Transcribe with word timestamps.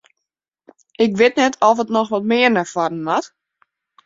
Ik 1.03 1.11
wit 1.19 1.35
net 1.37 1.59
oft 1.67 1.81
it 1.83 1.91
noch 1.97 2.09
wat 2.13 2.29
mear 2.31 2.51
nei 2.53 2.67
foaren 2.73 3.03
moat? 3.07 3.25